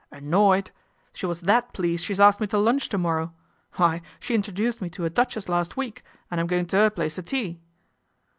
"Annoyed! 0.11 0.71
She 1.13 1.27
was 1.27 1.41
that 1.41 1.73
pleased 1.73 2.03
she's 2.03 2.19
asked 2.19 2.41
me 2.41 2.47
to 2.47 2.57
lunch 2.57 2.89
to 2.89 2.97
morrow. 2.97 3.33
Why, 3.75 4.01
she 4.19 4.33
introduced 4.33 4.81
me 4.81 4.89
to 4.89 5.05
a 5.05 5.11
duchess 5.11 5.47
last 5.47 5.77
week, 5.77 6.01
an' 6.31 6.39
I'm 6.39 6.47
goin' 6.47 6.65
to 6.65 6.77
'er 6.79 6.89
place 6.89 7.13
to 7.21 7.21
tea." 7.21 7.61